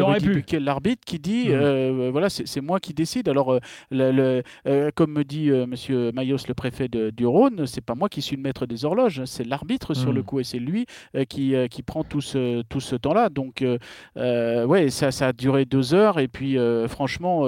l'arbitre, 0.60 1.00
qui 1.04 1.18
dit 1.18 1.44
Mhm. 1.48 1.54
euh, 1.54 2.08
voilà, 2.12 2.28
c'est 2.30 2.60
moi 2.60 2.80
qui 2.80 2.94
décide. 2.94 3.28
Alors, 3.28 3.52
euh, 3.52 3.58
le- 3.90 4.12
le- 4.12 4.42
euh, 4.66 4.90
comme 4.94 5.12
me 5.12 5.24
dit 5.24 5.50
Monsieur 5.50 6.10
Mayos, 6.12 6.38
le 6.48 6.54
préfet 6.54 6.88
de- 6.88 7.10
du 7.10 7.26
Rhône, 7.26 7.66
c'est 7.66 7.80
pas 7.84 7.94
moi 7.94 8.08
qui 8.08 8.22
suis 8.22 8.36
le 8.36 8.42
maître 8.42 8.66
des 8.66 8.84
horloges, 8.84 9.24
c'est 9.26 9.44
l'arbitre 9.44 9.94
sur 9.94 10.12
le 10.12 10.22
coup, 10.22 10.40
et 10.40 10.44
c'est 10.44 10.58
lui 10.58 10.86
qui, 11.28 11.54
qui 11.70 11.82
prend 11.82 12.04
tout 12.04 12.20
ce, 12.20 12.62
tout 12.62 12.80
ce 12.80 12.96
temps-là. 12.96 13.28
Donc, 13.28 13.64
ouais, 14.16 14.90
ça, 14.90 15.10
ça 15.10 15.28
a 15.28 15.32
duré 15.32 15.64
deux 15.64 15.94
heures, 15.94 16.18
et 16.18 16.28
puis 16.28 16.56
franchement, 16.88 17.46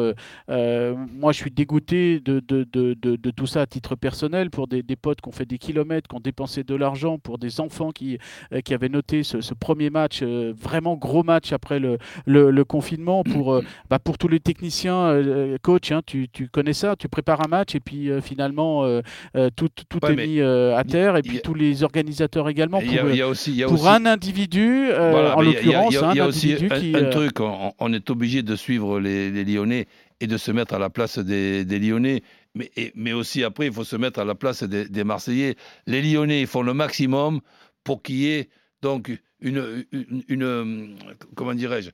moi, 0.48 1.32
je 1.32 1.36
suis 1.38 1.50
dégoûté 1.50 2.20
de, 2.20 2.40
de, 2.40 2.64
de, 2.72 3.30
tout 3.30 3.46
ça 3.46 3.62
à 3.62 3.66
titre 3.66 3.94
personnel 3.96 4.50
pour 4.50 4.66
des, 4.68 4.82
des 4.82 4.96
potes 4.96 5.20
qui 5.20 5.28
ont 5.28 5.32
fait 5.32 5.46
des 5.46 5.58
kilomètres, 5.58 6.08
qui 6.08 6.16
ont 6.16 6.20
dépensé 6.20 6.64
de 6.64 6.74
l'argent, 6.74 7.18
pour 7.18 7.38
des 7.38 7.60
enfants 7.60 7.90
qui, 7.90 8.18
qui 8.64 8.74
avaient 8.74 8.88
noté 8.88 9.22
ce, 9.22 9.40
ce 9.40 9.54
premier 9.54 9.90
match, 9.90 10.22
vraiment 10.58 10.96
gros 10.96 11.22
match 11.22 11.52
après 11.52 11.78
le, 11.78 11.98
le, 12.26 12.50
le 12.50 12.64
confinement, 12.64 13.22
pour, 13.24 13.54
euh, 13.54 13.62
bah, 13.90 13.98
pour 13.98 14.18
tous 14.18 14.28
les 14.28 14.40
techniciens, 14.40 15.06
euh, 15.06 15.56
coach, 15.62 15.92
hein, 15.92 16.00
tu, 16.04 16.28
tu 16.28 16.48
connais 16.48 16.72
ça, 16.72 16.96
tu 16.96 17.08
prépares 17.08 17.44
un 17.44 17.48
match 17.48 17.74
et 17.74 17.80
puis 17.80 18.10
euh, 18.10 18.20
finalement 18.20 18.84
euh, 18.84 19.00
euh, 19.36 19.50
tout, 19.54 19.68
tout 19.88 19.98
Ouais, 20.04 20.12
est 20.12 20.26
mis 20.26 20.40
euh, 20.40 20.76
à 20.76 20.84
terre, 20.84 21.16
et 21.16 21.22
puis 21.22 21.38
a- 21.38 21.40
tous 21.40 21.54
les 21.54 21.82
organisateurs 21.82 22.48
également. 22.48 22.80
Il 22.80 22.92
y, 22.92 22.98
a- 22.98 23.02
pour, 23.02 23.10
il 23.10 23.16
y 23.16 23.22
a 23.22 23.28
aussi, 23.28 23.50
il 23.52 23.56
y 23.56 23.62
a 23.62 23.66
pour 23.66 23.80
aussi- 23.80 23.88
un 23.88 24.06
individu, 24.06 24.88
euh, 24.90 25.10
Voilà, 25.10 25.36
en 25.36 25.42
l'occurrence, 25.42 25.96
a, 25.96 26.10
un 26.10 26.26
aussi 26.26 26.52
individu 26.52 26.68
un, 26.74 26.80
qui... 26.80 26.94
un 26.96 27.04
euh, 27.04 27.10
truc, 27.10 27.40
on, 27.40 27.72
on 27.78 27.92
est 27.92 28.10
obligé 28.10 28.42
de 28.42 28.56
suivre 28.56 29.00
les, 29.00 29.30
les 29.30 29.44
Lyonnais 29.44 29.86
et 30.20 30.26
de 30.26 30.36
se 30.36 30.50
mettre 30.52 30.74
à 30.74 30.78
la 30.78 30.90
place 30.90 31.18
des, 31.18 31.64
des 31.64 31.78
Lyonnais, 31.78 32.22
mais, 32.54 32.70
et- 32.76 32.92
mais 32.94 33.12
aussi 33.12 33.42
après, 33.44 33.66
il 33.66 33.72
faut 33.72 33.84
se 33.84 33.96
mettre 33.96 34.20
à 34.20 34.24
la 34.24 34.34
place 34.34 34.62
des, 34.62 34.88
des 34.88 35.04
Marseillais. 35.04 35.56
Les 35.86 36.02
Lyonnais 36.02 36.46
font 36.46 36.62
le 36.62 36.72
maximum 36.74 37.40
pour 37.82 38.02
qu'il 38.02 38.16
y 38.16 38.30
ait 38.30 38.48
donc 38.82 39.10
une, 39.44 39.84
une, 39.92 40.24
une- 40.28 40.96
comment 41.36 41.54
dirais-je, 41.54 41.90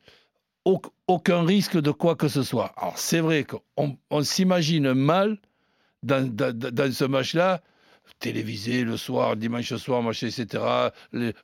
au- 0.65 0.81
aucun 1.07 1.43
risque 1.45 1.79
de 1.81 1.91
quoi 1.91 2.17
que 2.17 2.29
ce 2.29 2.43
soit. 2.43 2.73
Alors 2.77 2.99
c'est 2.99 3.21
vrai 3.21 3.45
qu'on 3.45 3.99
on 4.11 4.23
s'imagine 4.23 4.93
mal 4.95 5.39
dans, 6.03 6.27
dans- 6.35 6.93
ce 6.93 7.05
match-là, 7.05 7.61
télévisé 8.19 8.85
le 8.85 8.97
soir, 8.97 9.37
dimanche 9.37 9.75
soir, 9.77 10.03
machin, 10.03 10.29
etc., 10.29 10.91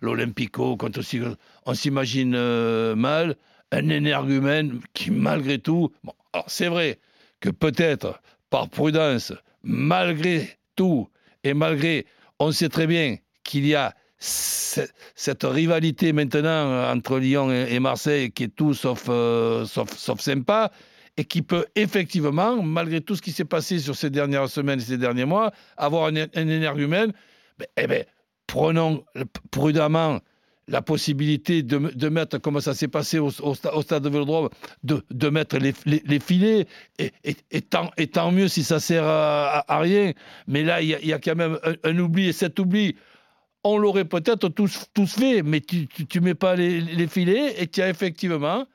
l'Olympico, 0.00 0.76
quand 0.76 0.96
aussi, 0.98 1.20
on 1.64 1.74
s'imagine 1.74 2.34
euh, 2.34 2.94
mal 2.96 3.36
un 3.72 3.88
énergumène 3.88 4.80
qui, 4.94 5.10
malgré 5.10 5.58
tout, 5.58 5.92
bon, 6.04 6.12
alors 6.32 6.46
c'est 6.48 6.68
vrai 6.68 6.98
que 7.40 7.50
peut-être 7.50 8.20
par 8.50 8.68
prudence, 8.68 9.32
malgré 9.62 10.48
tout, 10.76 11.08
et 11.44 11.52
malgré, 11.54 12.06
on 12.38 12.52
sait 12.52 12.68
très 12.68 12.86
bien 12.86 13.16
qu'il 13.44 13.66
y 13.66 13.74
a 13.74 13.94
cette 14.26 15.44
rivalité 15.44 16.12
maintenant 16.12 16.90
entre 16.92 17.18
Lyon 17.18 17.50
et, 17.50 17.78
Marseille 17.78 18.30
qui 18.30 18.44
est 18.44 18.54
tout 18.54 18.74
sauf, 18.74 19.04
euh, 19.08 19.64
sauf, 19.64 19.96
sauf 19.96 20.20
sympa, 20.20 20.70
et 21.16 21.24
qui 21.24 21.42
peut 21.42 21.66
effectivement, 21.74 22.62
malgré 22.62 23.00
tout 23.00 23.16
ce 23.16 23.22
qui 23.22 23.32
s'est 23.32 23.44
passé 23.44 23.78
sur 23.78 23.96
ces 23.96 24.10
dernières 24.10 24.48
semaines 24.48 24.80
et 24.80 24.82
ces 24.82 24.98
derniers 24.98 25.24
mois, 25.24 25.52
avoir 25.76 26.06
un, 26.06 26.16
un 26.16 26.48
énergumène. 26.48 27.12
Ben, 27.58 27.66
eh 27.76 27.86
ben, 27.86 28.04
prenons 28.46 29.04
prudemment 29.50 30.20
la 30.68 30.82
possibilité 30.82 31.62
de, 31.62 31.78
de, 31.78 32.08
mettre, 32.08 32.38
comme 32.38 32.60
ça 32.60 32.74
s'est 32.74 32.88
passé 32.88 33.18
au, 33.18 33.30
stade 33.30 34.02
de 34.02 34.08
Vélodrome, 34.08 34.48
de, 34.82 35.04
de 35.10 35.28
mettre 35.28 35.58
les, 35.58 35.72
les, 35.84 36.20
filets, 36.20 36.66
et, 36.98 37.62
tant, 37.62 37.90
et, 37.96 38.08
tant, 38.08 38.32
mieux 38.32 38.48
si 38.48 38.64
ça 38.64 38.80
sert 38.80 39.04
à, 39.04 39.64
rien. 39.78 40.12
Mais 40.48 40.64
là, 40.64 40.82
il 40.82 40.88
y, 40.88 41.12
a 41.12 41.18
quand 41.18 41.36
même 41.36 41.58
un, 41.84 41.98
oubli, 41.98 42.28
et 42.28 42.32
cet 42.32 42.58
oubli, 42.58 42.96
on 43.66 43.78
l'aurait 43.78 44.04
peut-être 44.04 44.48
tous, 44.48 44.88
fait, 45.06 45.42
mais 45.42 45.60
tu 45.60 45.88
ne 46.14 46.20
mets 46.20 46.34
pas 46.34 46.54
les, 46.54 47.06
filets, 47.08 47.60
et 47.60 47.66
tu 47.66 47.82
as 47.82 47.88
effectivement 47.88 48.66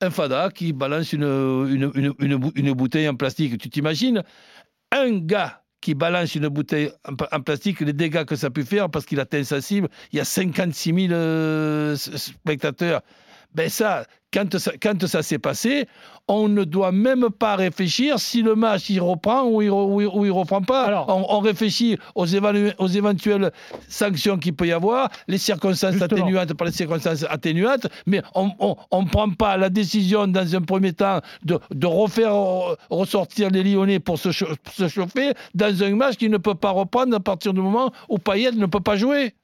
un 0.00 0.10
fada 0.10 0.50
qui 0.50 0.72
balance 0.72 1.12
une, 1.12 2.74
bouteille 2.74 3.08
en 3.08 3.16
plastique. 3.16 3.58
Tu 3.58 3.68
t'imagines 3.68 4.22
un 4.92 5.18
gars 5.18 5.62
qui 5.80 5.94
balance 5.94 6.34
une 6.34 6.48
bouteille 6.48 6.90
en, 7.32 7.40
plastique, 7.40 7.80
les 7.80 7.92
dégâts 7.92 8.24
que 8.24 8.36
ça 8.36 8.50
peut 8.50 8.64
faire 8.64 8.90
parce 8.90 9.06
qu'il 9.06 9.20
atteint 9.20 9.44
sa 9.44 9.60
cible, 9.60 9.88
il 10.12 10.18
y 10.18 10.20
a 10.20 10.24
56 10.24 10.94
000 11.08 11.12
euh, 11.12 11.96
spectateurs. 11.96 13.02
Ben 13.54 13.68
ça, 13.68 14.04
quand 14.32 14.58
ça, 14.58 14.72
quand 14.80 15.06
ça 15.06 15.22
s'est 15.22 15.38
passé, 15.38 15.88
on 16.28 16.48
ne 16.48 16.64
doit 16.64 16.92
même 16.92 17.30
pas 17.30 17.56
réfléchir 17.56 18.18
si 18.18 18.42
le 18.42 18.54
match 18.54 18.90
il 18.90 19.00
reprend 19.00 19.44
ou 19.44 19.62
il, 19.62 19.70
ou 19.70 20.00
il, 20.02 20.06
ou 20.06 20.26
il 20.26 20.30
reprend 20.30 20.60
pas. 20.60 20.84
Alors, 20.84 21.08
on, 21.08 21.36
on, 21.36 21.40
réfléchit 21.40 21.98
aux, 22.14 22.26
aux, 22.26 22.86
éventuelles 22.86 23.50
sanctions 23.88 24.36
qu'il 24.36 24.54
peut 24.54 24.66
y 24.66 24.72
avoir, 24.72 25.08
les 25.26 25.38
circonstances 25.38 25.92
justement. 25.92 26.20
atténuantes 26.20 26.54
par 26.54 26.66
les 26.66 26.72
circonstances 26.72 27.24
atténuantes, 27.30 27.86
mais 28.06 28.20
on 28.34 28.46
ne 28.92 29.08
prend 29.08 29.30
pas 29.30 29.56
la 29.56 29.70
décision 29.70 30.26
dans 30.26 30.54
un 30.54 30.60
premier 30.60 30.92
temps 30.92 31.20
de, 31.44 31.58
de 31.70 31.86
refaire 31.86 32.34
ressortir 32.90 33.48
les 33.50 33.62
Lyonnais 33.62 33.98
pour 33.98 34.18
se, 34.18 34.30
se 34.30 34.88
chauffer 34.88 35.32
dans 35.54 35.82
un 35.82 35.96
match 35.96 36.16
qui 36.16 36.28
ne 36.28 36.36
peut 36.36 36.54
pas 36.54 36.70
reprendre 36.70 37.16
à 37.16 37.20
partir 37.20 37.54
du 37.54 37.60
moment 37.60 37.90
où 38.10 38.18
Payet 38.18 38.52
ne 38.52 38.66
peut 38.66 38.80
pas 38.80 38.96
jouer. 38.96 39.34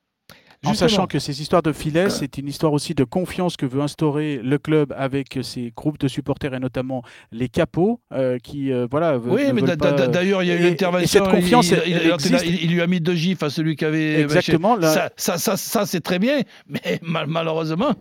En 0.65 0.75
sachant 0.75 1.07
que 1.07 1.19
ces 1.19 1.41
histoires 1.41 1.63
de 1.63 1.73
filets, 1.73 2.11
c'est 2.11 2.39
une 2.39 2.49
histoire 2.49 2.73
aussi 2.73 2.95
de 2.95 3.05
confiance 3.05 3.57
que 3.57 3.67
veut 3.67 3.81
instaurer 3.81 4.41
le 4.43 4.59
club 4.59 4.95
avec 4.97 5.39
ses 5.43 5.73
groupes 5.77 5.99
de 5.99 6.09
supporters 6.09 6.55
et 6.55 6.61
notamment 6.61 7.03
les 7.33 7.49
capots 7.49 8.01
euh, 8.13 8.39
qui, 8.39 8.73
euh, 8.73 8.87
voilà. 8.91 9.19
Oui, 9.19 9.43
mais 9.53 9.63
d'ailleurs, 9.63 10.43
il 10.43 10.49
y 10.49 10.53
a 10.53 10.55
eu 10.55 10.61
une 10.61 10.73
intervention. 10.73 11.07
cette 11.07 11.31
confiance, 11.31 11.71
il, 11.71 11.79
il, 11.87 12.17
il, 12.45 12.65
il, 12.65 12.73
lui 12.73 12.81
a 12.81 12.87
mis 12.87 13.01
deux 13.01 13.15
gifs 13.15 13.43
à 13.43 13.51
celui 13.51 13.77
qui 13.77 13.85
avait. 13.85 14.21
Exactement. 14.21 14.77
Là... 14.77 14.89
Ça, 14.89 15.11
ça, 15.17 15.39
ça, 15.39 15.57
ça 15.57 15.87
c'est 15.87 16.01
très 16.01 16.19
bien, 16.19 16.41
mais 16.69 17.01
malheureusement. 17.03 17.95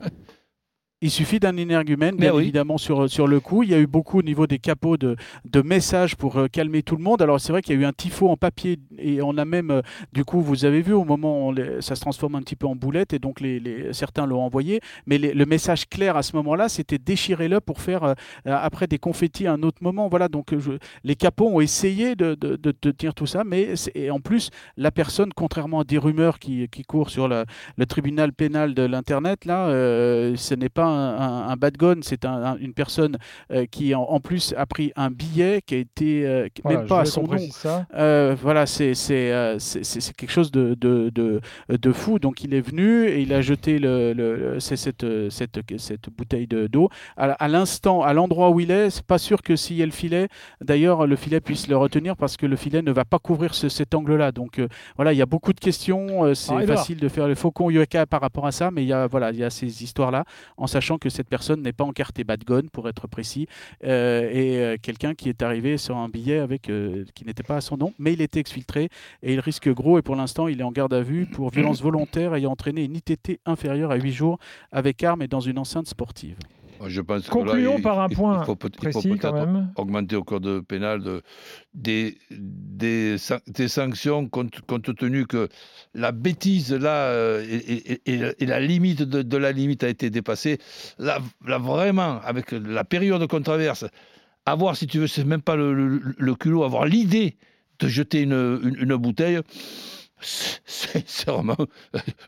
Il 1.05 1.11
suffit 1.11 1.41
d'un 1.41 1.57
énergumène, 1.57 2.15
bien 2.15 2.33
oui. 2.33 2.43
évidemment, 2.43 2.77
sur, 2.77 3.09
sur 3.09 3.27
le 3.27 3.41
coup. 3.41 3.61
Il 3.61 3.69
y 3.69 3.73
a 3.73 3.77
eu 3.77 3.87
beaucoup 3.87 4.19
au 4.19 4.21
niveau 4.21 4.47
des 4.47 4.57
capots 4.57 4.95
de, 4.95 5.17
de 5.43 5.61
messages 5.61 6.15
pour 6.15 6.37
euh, 6.37 6.47
calmer 6.47 6.81
tout 6.81 6.95
le 6.95 7.03
monde. 7.03 7.21
Alors, 7.21 7.41
c'est 7.41 7.51
vrai 7.51 7.61
qu'il 7.61 7.75
y 7.75 7.77
a 7.77 7.81
eu 7.81 7.85
un 7.85 7.91
tifo 7.91 8.29
en 8.29 8.37
papier 8.37 8.79
et 8.97 9.21
on 9.21 9.37
a 9.37 9.43
même, 9.43 9.69
euh, 9.69 9.81
du 10.13 10.23
coup, 10.23 10.39
vous 10.39 10.63
avez 10.63 10.81
vu, 10.81 10.93
au 10.93 11.03
moment 11.03 11.49
où 11.49 11.51
les, 11.51 11.81
ça 11.81 11.95
se 11.95 11.99
transforme 11.99 12.35
un 12.35 12.39
petit 12.41 12.55
peu 12.55 12.67
en 12.67 12.75
boulette 12.77 13.11
et 13.11 13.19
donc 13.19 13.41
les, 13.41 13.59
les 13.59 13.91
certains 13.91 14.25
l'ont 14.25 14.39
envoyé. 14.39 14.79
Mais 15.05 15.17
les, 15.17 15.33
le 15.33 15.45
message 15.45 15.89
clair 15.89 16.15
à 16.15 16.23
ce 16.23 16.37
moment-là, 16.37 16.69
c'était 16.69 16.99
déchirez-le 16.99 17.59
pour 17.59 17.81
faire 17.81 18.05
euh, 18.05 18.13
après 18.45 18.87
des 18.87 18.97
confettis 18.97 19.45
à 19.45 19.51
un 19.51 19.61
autre 19.63 19.79
moment. 19.81 20.07
Voilà, 20.07 20.29
donc 20.29 20.57
je, 20.57 20.71
les 21.03 21.15
capots 21.17 21.49
ont 21.49 21.59
essayé 21.59 22.15
de, 22.15 22.35
de, 22.35 22.55
de, 22.55 22.73
de 22.81 22.91
tenir 22.91 23.13
tout 23.13 23.25
ça. 23.25 23.43
Mais 23.43 23.73
et 23.93 24.09
en 24.09 24.21
plus, 24.21 24.51
la 24.77 24.89
personne, 24.89 25.33
contrairement 25.35 25.81
à 25.81 25.83
des 25.83 25.97
rumeurs 25.97 26.39
qui, 26.39 26.69
qui 26.69 26.83
courent 26.83 27.09
sur 27.09 27.27
la, 27.27 27.43
le 27.75 27.85
tribunal 27.85 28.31
pénal 28.31 28.73
de 28.73 28.83
l'Internet, 28.83 29.43
là, 29.43 29.67
ce 29.67 30.53
n'est 30.55 30.69
pas 30.69 30.92
un, 30.93 31.49
un, 31.49 31.55
bad 31.55 31.77
gun, 31.77 31.99
c'est 32.01 32.25
un, 32.25 32.43
un, 32.43 32.57
une 32.57 32.73
personne 32.73 33.17
euh, 33.51 33.65
qui 33.65 33.93
en, 33.95 34.01
en, 34.01 34.19
plus 34.19 34.53
a 34.57 34.65
pris 34.65 34.91
un 34.95 35.09
billet 35.09 35.61
qui 35.65 35.75
a 35.75 35.77
été 35.77 36.25
euh, 36.25 36.47
voilà, 36.63 36.79
même 36.79 36.87
pas 36.87 37.01
à 37.01 37.05
son 37.05 37.23
nom. 37.23 37.37
Euh, 37.95 38.35
voilà, 38.41 38.65
c'est 38.65 38.93
c'est 38.93 40.15
quelque 40.17 40.31
chose 40.31 40.51
de, 40.51 40.75
de, 40.75 41.09
de, 41.09 41.41
de, 41.69 41.91
fou. 41.91 42.19
Donc 42.19 42.43
il 42.43 42.53
est 42.53 42.61
venu 42.61 43.07
et 43.07 43.21
il 43.21 43.33
a 43.33 43.41
jeté 43.41 43.79
le, 43.79 44.13
le, 44.13 44.59
cette, 44.59 45.05
cette, 45.29 45.59
cette 45.77 46.09
bouteille 46.09 46.47
d'eau 46.47 46.89
à, 47.17 47.31
à 47.31 47.47
l'instant, 47.47 48.01
à 48.01 48.13
l'endroit 48.13 48.49
où 48.51 48.59
il 48.59 48.71
est. 48.71 48.89
C'est 48.89 49.05
pas 49.05 49.17
sûr 49.17 49.41
que 49.41 49.55
s'il 49.55 49.77
y 49.77 49.83
a 49.83 49.85
le 49.85 49.91
filet, 49.91 50.27
d'ailleurs, 50.61 51.07
le 51.07 51.15
filet 51.15 51.41
puisse 51.41 51.67
le 51.67 51.77
retenir 51.77 52.15
parce 52.15 52.37
que 52.37 52.45
le 52.45 52.55
filet 52.55 52.81
ne 52.81 52.91
va 52.91 53.05
pas 53.05 53.19
couvrir 53.19 53.55
ce, 53.55 53.69
cet 53.69 53.93
angle-là. 53.95 54.31
Donc 54.31 54.61
voilà, 54.95 55.13
il 55.13 55.17
y 55.17 55.21
a 55.21 55.25
beaucoup 55.25 55.53
de 55.53 55.59
questions. 55.59 56.33
C'est 56.33 56.53
ah, 56.53 56.65
facile 56.67 56.99
de 56.99 57.09
faire 57.09 57.27
le 57.27 57.35
faucon 57.35 57.69
Yueka 57.69 58.05
par 58.05 58.21
rapport 58.21 58.45
à 58.45 58.51
ça, 58.51 58.71
mais 58.71 58.83
il 58.83 58.87
y 58.87 58.93
a 58.93 59.07
voilà, 59.07 59.31
il 59.31 59.37
y 59.37 59.43
a 59.43 59.49
ces 59.49 59.83
histoires-là 59.83 60.25
en 60.57 60.67
sachant 60.73 60.97
que 60.97 61.09
cette 61.09 61.29
personne 61.29 61.61
n'est 61.61 61.71
pas 61.71 61.83
encarté 61.83 62.23
bad 62.23 62.43
gun, 62.43 62.63
pour 62.71 62.89
être 62.89 63.07
précis, 63.07 63.47
euh, 63.83 64.27
et 64.31 64.57
euh, 64.57 64.77
quelqu'un 64.81 65.13
qui 65.13 65.29
est 65.29 65.43
arrivé 65.43 65.77
sur 65.77 65.97
un 65.97 66.09
billet 66.09 66.39
avec, 66.39 66.69
euh, 66.69 67.05
qui 67.13 67.25
n'était 67.25 67.43
pas 67.43 67.57
à 67.57 67.61
son 67.61 67.77
nom, 67.77 67.93
mais 67.99 68.13
il 68.13 68.21
était 68.21 68.39
exfiltré 68.39 68.89
et 69.21 69.33
il 69.33 69.39
risque 69.39 69.69
gros. 69.69 69.99
Et 69.99 70.01
pour 70.01 70.15
l'instant, 70.15 70.47
il 70.47 70.59
est 70.59 70.63
en 70.63 70.71
garde 70.71 70.93
à 70.93 71.01
vue 71.01 71.27
pour 71.27 71.51
violence 71.51 71.81
volontaire 71.81 72.33
ayant 72.33 72.51
entraîné 72.51 72.83
une 72.85 72.95
ITT 72.95 73.39
inférieure 73.45 73.91
à 73.91 73.97
8 73.97 74.11
jours 74.11 74.39
avec 74.71 75.03
arme 75.03 75.21
et 75.21 75.27
dans 75.27 75.41
une 75.41 75.59
enceinte 75.59 75.87
sportive. 75.87 76.37
Je 76.87 77.01
pense 77.01 77.27
Concluons 77.27 77.75
là, 77.75 77.81
par 77.81 77.99
un 77.99 78.09
point 78.09 78.41
il 78.41 78.45
faut, 78.45 78.55
précis 78.55 79.01
il 79.05 79.11
faut 79.13 79.17
quand 79.17 79.33
même. 79.33 79.71
augmenter 79.75 80.15
au 80.15 80.23
code 80.23 80.61
pénal 80.61 81.01
de, 81.01 81.21
des, 81.73 82.17
des, 82.31 83.15
des, 83.47 83.67
sanctions 83.67 84.27
compte, 84.27 84.61
compte, 84.61 84.95
tenu 84.95 85.25
que 85.25 85.49
la 85.93 86.11
bêtise 86.11 86.73
là 86.73 87.07
euh, 87.07 87.45
et, 87.47 88.01
et, 88.05 88.33
et, 88.39 88.45
la 88.45 88.59
limite 88.59 89.03
de, 89.03 89.21
de, 89.21 89.37
la 89.37 89.51
limite 89.51 89.83
a 89.83 89.89
été 89.89 90.09
dépassée. 90.09 90.59
Là, 90.97 91.19
là, 91.45 91.57
vraiment, 91.57 92.19
avec 92.21 92.51
la 92.51 92.83
période 92.83 93.21
de 93.21 93.25
controverse, 93.25 93.85
avoir, 94.45 94.75
si 94.75 94.87
tu 94.87 94.99
veux, 94.99 95.07
c'est 95.07 95.23
même 95.23 95.41
pas 95.41 95.55
le, 95.55 95.73
le, 95.73 96.01
le 96.17 96.35
culot, 96.35 96.63
avoir 96.63 96.85
l'idée 96.85 97.37
de 97.79 97.87
jeter 97.87 98.21
une, 98.21 98.59
une, 98.63 98.77
une 98.79 98.95
bouteille 98.95 99.39
c'est 100.23 101.29
vraiment 101.29 101.57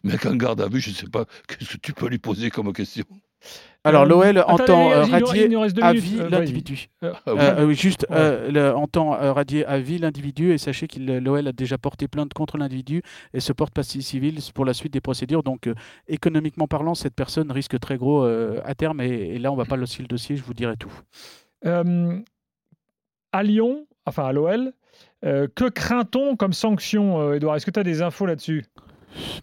mec 0.03 0.25
en 0.25 0.35
garde 0.35 0.62
à 0.62 0.67
vue, 0.67 0.81
je 0.81 0.89
ne 0.89 0.95
sais 0.95 1.07
pas 1.07 1.25
qu'est-ce 1.47 1.74
que 1.74 1.77
tu 1.77 1.93
peux 1.93 2.07
lui 2.07 2.17
poser 2.17 2.50
comme 2.50 2.74
question? 2.74 3.05
Alors 3.85 4.01
euh, 4.03 4.05
l'OL 4.07 4.43
entend 4.47 4.91
euh, 4.91 5.03
radier 5.03 5.55
à 5.81 5.93
vie 5.93 6.19
euh, 6.19 6.29
l'individu. 6.29 6.87
Euh, 7.03 7.65
oui. 7.65 7.75
juste 7.75 8.07
entend 8.09 9.11
radier 9.33 9.63
à 9.65 9.79
vie 9.79 9.99
l'individu 9.99 10.51
et 10.51 10.57
sachez 10.57 10.87
que 10.87 10.99
l'OL 10.99 11.47
a 11.47 11.51
déjà 11.51 11.77
porté 11.77 12.07
plainte 12.07 12.33
contre 12.33 12.57
l'individu 12.57 13.03
et 13.33 13.39
se 13.39 13.53
porte 13.53 13.73
partie 13.73 14.01
civile 14.01 14.39
pour 14.53 14.65
la 14.65 14.73
suite 14.73 14.91
des 14.91 15.01
procédures. 15.01 15.43
Donc 15.43 15.69
économiquement 16.07 16.67
parlant, 16.67 16.95
cette 16.95 17.15
personne 17.15 17.51
risque 17.51 17.79
très 17.79 17.97
gros 17.97 18.23
à 18.23 18.75
terme 18.75 19.01
et, 19.01 19.35
et, 19.35 19.39
là 19.39 19.51
on 19.51 19.55
va 19.55 19.65
pas 19.65 19.77
lancer 19.77 20.01
le 20.01 20.07
dossier, 20.07 20.35
je 20.35 20.43
vous 20.43 20.55
dirai 20.55 20.75
tout. 20.77 20.91
à 23.31 23.43
Lyon, 23.43 23.85
enfin 24.05 24.25
à 24.25 24.33
l'OL, 24.33 24.73
que 25.21 25.69
craint-on 25.69 26.35
comme 26.35 26.53
sanction, 26.53 27.33
Edouard 27.33 27.57
Est-ce 27.57 27.65
que 27.67 27.71
tu 27.71 27.79
as 27.79 27.83
des 27.83 28.01
infos 28.01 28.25
là-dessus? 28.25 28.65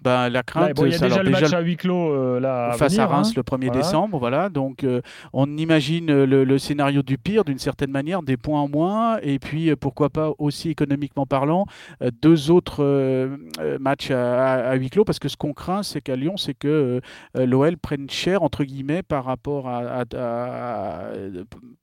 Ben, 0.03 0.29
la 0.29 0.43
crainte, 0.43 0.69
ouais, 0.69 0.75
bon, 0.75 0.87
y 0.87 0.95
a 0.95 0.99
déjà 0.99 1.23
le 1.23 1.31
match 1.31 1.43
déjà, 1.43 1.59
à 1.59 1.61
huis 1.61 1.77
clos 1.77 2.13
euh, 2.13 2.41
là, 2.41 2.73
face 2.73 2.83
à, 2.83 2.87
venir, 2.89 3.03
à 3.03 3.07
Reims 3.17 3.29
hein. 3.31 3.33
le 3.37 3.43
1er 3.43 3.67
voilà. 3.67 3.83
décembre. 3.83 4.19
Voilà, 4.19 4.49
donc 4.49 4.85
euh, 4.85 5.01
on 5.33 5.57
imagine 5.57 6.07
le, 6.07 6.45
le, 6.45 6.59
scénario 6.59 7.03
du 7.03 7.19
pire 7.19 7.45
d'une 7.45 7.59
certaine 7.59 7.91
manière, 7.91 8.23
des 8.23 8.37
points 8.37 8.61
en 8.61 8.69
moins, 8.69 9.19
et 9.23 9.39
puis 9.39 9.71
euh, 9.71 9.77
pourquoi 9.77 10.11
pas 10.11 10.33
aussi 10.39 10.71
économiquement 10.71 11.27
parlant, 11.27 11.67
euh, 12.03 12.11
deux 12.23 12.51
autres 12.51 12.85
euh, 12.85 13.37
matchs 13.81 14.11
à, 14.11 14.71
à, 14.71 14.75
huis 14.75 14.91
clos, 14.91 15.05
parce 15.05 15.19
que 15.19 15.29
ce 15.29 15.37
qu'on 15.37 15.53
craint, 15.53 15.83
c'est 15.83 16.01
qu'à 16.01 16.17
Lyon, 16.17 16.37
c'est 16.37 16.55
que 16.55 17.01
l'OL 17.35 17.77
prenne 17.77 18.09
cher 18.11 18.43
entre 18.43 18.65
guillemets 18.65 19.03
par 19.03 19.25
rapport 19.25 19.69
à, 19.69 20.05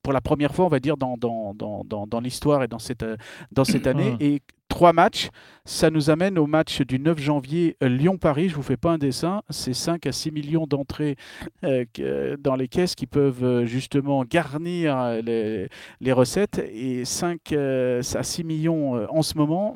pour 0.03 0.13
la 0.13 0.21
première 0.21 0.53
fois, 0.53 0.65
on 0.65 0.69
va 0.69 0.79
dire 0.79 0.97
dans 0.97 1.17
dans, 1.17 1.53
dans, 1.53 1.83
dans, 1.83 2.07
dans 2.07 2.19
l'histoire 2.19 2.63
et 2.63 2.67
dans 2.67 2.79
cette 2.79 3.05
dans 3.51 3.63
cette 3.63 3.87
année, 3.91 4.15
et 4.19 4.41
trois 4.69 4.93
matchs. 4.93 5.29
Ça 5.65 5.89
nous 5.89 6.09
amène 6.09 6.39
au 6.39 6.47
match 6.47 6.81
du 6.81 6.99
9 6.99 7.19
janvier 7.19 7.75
Lyon-Paris. 7.81 8.47
Je 8.47 8.53
ne 8.53 8.55
vous 8.55 8.63
fais 8.63 8.77
pas 8.77 8.91
un 8.91 8.97
dessin. 8.97 9.43
C'est 9.49 9.73
5 9.73 10.05
à 10.05 10.11
6 10.13 10.31
millions 10.31 10.65
d'entrées 10.65 11.17
euh, 11.63 12.37
dans 12.39 12.55
les 12.55 12.67
caisses 12.69 12.95
qui 12.95 13.05
peuvent 13.05 13.43
euh, 13.43 13.65
justement 13.65 14.23
garnir 14.23 15.21
les, 15.21 15.67
les 15.99 16.11
recettes. 16.13 16.59
Et 16.71 17.03
5 17.03 17.51
euh, 17.51 18.01
à 18.15 18.23
6 18.23 18.43
millions 18.43 18.95
euh, 18.95 19.05
en 19.09 19.21
ce 19.21 19.37
moment 19.37 19.75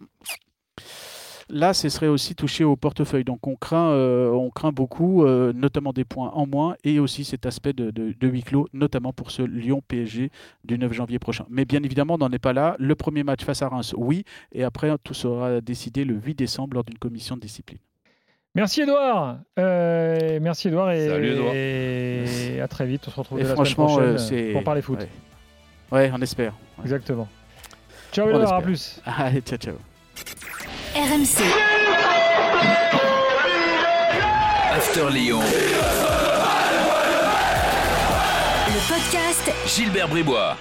là, 1.53 1.73
ce 1.73 1.87
serait 1.89 2.07
aussi 2.07 2.35
touché 2.35 2.63
au 2.63 2.75
portefeuille. 2.75 3.23
Donc 3.23 3.47
on 3.47 3.55
craint, 3.55 3.91
euh, 3.91 4.29
on 4.31 4.49
craint 4.49 4.71
beaucoup, 4.71 5.23
euh, 5.23 5.53
notamment 5.53 5.93
des 5.93 6.03
points 6.03 6.31
en 6.31 6.45
moins, 6.45 6.75
et 6.83 6.99
aussi 6.99 7.23
cet 7.23 7.45
aspect 7.45 7.73
de, 7.73 7.91
de, 7.91 8.13
de 8.19 8.27
huis 8.27 8.43
clos, 8.43 8.67
notamment 8.73 9.13
pour 9.13 9.31
ce 9.31 9.41
Lyon-PSG 9.41 10.29
du 10.65 10.77
9 10.77 10.91
janvier 10.91 11.19
prochain. 11.19 11.45
Mais 11.49 11.65
bien 11.65 11.81
évidemment, 11.83 12.15
on 12.15 12.17
n'en 12.17 12.31
est 12.31 12.39
pas 12.39 12.53
là. 12.53 12.75
Le 12.79 12.95
premier 12.95 13.23
match 13.23 13.43
face 13.43 13.61
à 13.61 13.69
Reims, 13.69 13.93
oui, 13.97 14.23
et 14.51 14.63
après, 14.63 14.91
tout 15.03 15.13
sera 15.13 15.61
décidé 15.61 16.03
le 16.03 16.15
8 16.15 16.35
décembre 16.35 16.73
lors 16.73 16.83
d'une 16.83 16.97
commission 16.97 17.35
de 17.35 17.41
discipline. 17.41 17.79
Merci 18.55 18.81
Edouard. 18.81 19.39
Euh, 19.57 20.37
merci 20.39 20.67
Edouard 20.67 20.91
et, 20.91 21.07
Salut 21.07 21.31
Edouard. 21.31 21.53
et 21.55 22.59
à 22.61 22.67
très 22.67 22.85
vite. 22.85 23.03
On 23.07 23.11
se 23.11 23.15
retrouve 23.19 23.39
la 23.39 23.45
semaine 23.45 23.73
prochaine 23.73 24.17
euh, 24.31 24.53
pour 24.53 24.63
parler 24.63 24.81
foot. 24.83 24.99
Ouais, 25.91 25.97
ouais 25.97 26.11
on 26.13 26.21
espère. 26.21 26.53
Ouais. 26.77 26.83
Exactement. 26.83 27.27
Ciao 28.11 28.25
on 28.27 28.29
Edouard, 28.29 28.43
espère. 28.43 28.57
à 28.57 28.61
plus. 28.61 29.01
Allez, 29.05 29.41
ciao 29.41 29.57
ciao. 29.57 29.75
RMC. 30.95 31.41
After 34.71 35.09
Lyon. 35.09 35.41
Le 38.67 38.79
podcast 38.87 39.51
Gilbert 39.65 40.07
Bribois. 40.07 40.55